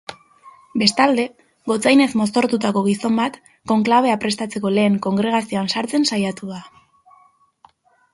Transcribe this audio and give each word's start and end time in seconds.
Bestalde, 0.81 1.25
gotzainez 1.71 2.07
mozorrotutako 2.21 2.81
gizon 2.87 3.19
bat 3.19 3.37
konklabea 3.73 4.15
prestatzeko 4.23 4.71
lehen 4.79 4.97
kongregazioan 5.07 5.71
sartzen 5.75 6.09
saiatu 6.13 6.51
da. 6.55 6.59